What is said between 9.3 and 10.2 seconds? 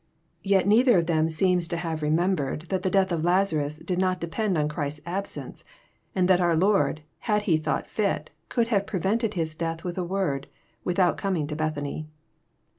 his death with a